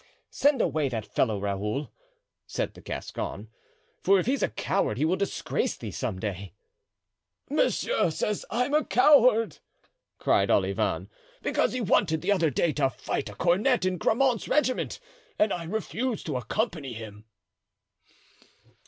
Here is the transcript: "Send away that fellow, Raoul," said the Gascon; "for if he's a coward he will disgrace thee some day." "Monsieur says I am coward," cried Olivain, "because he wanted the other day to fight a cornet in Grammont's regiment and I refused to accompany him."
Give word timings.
"Send 0.31 0.63
away 0.63 0.89
that 0.89 1.05
fellow, 1.05 1.39
Raoul," 1.39 1.91
said 2.47 2.73
the 2.73 2.81
Gascon; 2.81 3.49
"for 4.01 4.19
if 4.19 4.25
he's 4.25 4.41
a 4.41 4.49
coward 4.49 4.97
he 4.97 5.05
will 5.05 5.15
disgrace 5.15 5.77
thee 5.77 5.91
some 5.91 6.17
day." 6.17 6.55
"Monsieur 7.51 8.09
says 8.09 8.43
I 8.49 8.65
am 8.65 8.85
coward," 8.85 9.59
cried 10.17 10.49
Olivain, 10.49 11.07
"because 11.43 11.73
he 11.73 11.81
wanted 11.81 12.21
the 12.21 12.31
other 12.31 12.49
day 12.49 12.73
to 12.73 12.89
fight 12.89 13.29
a 13.29 13.35
cornet 13.35 13.85
in 13.85 13.99
Grammont's 13.99 14.47
regiment 14.47 14.99
and 15.37 15.53
I 15.53 15.65
refused 15.65 16.25
to 16.25 16.35
accompany 16.37 16.93
him." 16.93 17.25